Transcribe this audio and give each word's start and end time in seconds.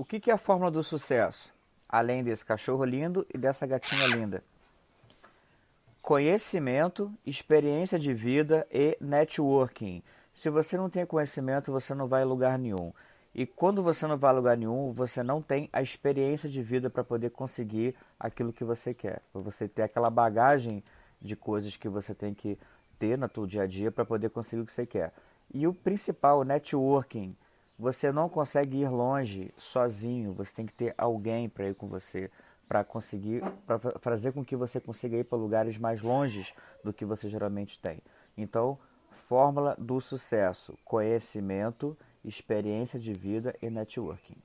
O 0.00 0.04
que, 0.06 0.18
que 0.18 0.30
é 0.30 0.32
a 0.32 0.38
fórmula 0.38 0.70
do 0.70 0.82
sucesso? 0.82 1.52
Além 1.86 2.24
desse 2.24 2.42
cachorro 2.42 2.86
lindo 2.86 3.26
e 3.34 3.36
dessa 3.36 3.66
gatinha 3.66 4.06
linda. 4.06 4.42
Conhecimento, 6.00 7.12
experiência 7.26 7.98
de 7.98 8.14
vida 8.14 8.66
e 8.72 8.96
networking. 8.98 10.02
Se 10.34 10.48
você 10.48 10.78
não 10.78 10.88
tem 10.88 11.04
conhecimento, 11.04 11.70
você 11.70 11.94
não 11.94 12.08
vai 12.08 12.22
a 12.22 12.24
lugar 12.24 12.58
nenhum. 12.58 12.94
E 13.34 13.44
quando 13.44 13.82
você 13.82 14.06
não 14.06 14.16
vai 14.16 14.30
a 14.30 14.34
lugar 14.36 14.56
nenhum, 14.56 14.90
você 14.90 15.22
não 15.22 15.42
tem 15.42 15.68
a 15.70 15.82
experiência 15.82 16.48
de 16.48 16.62
vida 16.62 16.88
para 16.88 17.04
poder 17.04 17.28
conseguir 17.28 17.94
aquilo 18.18 18.54
que 18.54 18.64
você 18.64 18.94
quer. 18.94 19.20
Você 19.34 19.68
ter 19.68 19.82
aquela 19.82 20.08
bagagem 20.08 20.82
de 21.20 21.36
coisas 21.36 21.76
que 21.76 21.90
você 21.90 22.14
tem 22.14 22.32
que 22.32 22.58
ter 22.98 23.18
no 23.18 23.30
seu 23.30 23.46
dia 23.46 23.64
a 23.64 23.66
dia 23.66 23.92
para 23.92 24.06
poder 24.06 24.30
conseguir 24.30 24.62
o 24.62 24.66
que 24.66 24.72
você 24.72 24.86
quer. 24.86 25.12
E 25.52 25.66
o 25.66 25.74
principal, 25.74 26.42
networking. 26.42 27.36
Você 27.80 28.12
não 28.12 28.28
consegue 28.28 28.82
ir 28.82 28.90
longe 28.90 29.54
sozinho, 29.56 30.34
você 30.34 30.52
tem 30.52 30.66
que 30.66 30.72
ter 30.74 30.94
alguém 30.98 31.48
para 31.48 31.66
ir 31.66 31.74
com 31.74 31.88
você, 31.88 32.30
para 32.68 32.84
conseguir, 32.84 33.42
para 33.66 33.78
fazer 33.98 34.32
com 34.32 34.44
que 34.44 34.54
você 34.54 34.78
consiga 34.78 35.16
ir 35.16 35.24
para 35.24 35.38
lugares 35.38 35.78
mais 35.78 36.02
longes 36.02 36.52
do 36.84 36.92
que 36.92 37.06
você 37.06 37.26
geralmente 37.26 37.78
tem. 37.78 38.02
Então, 38.36 38.78
fórmula 39.10 39.74
do 39.78 39.98
sucesso: 39.98 40.78
conhecimento, 40.84 41.96
experiência 42.22 43.00
de 43.00 43.14
vida 43.14 43.56
e 43.62 43.70
networking. 43.70 44.36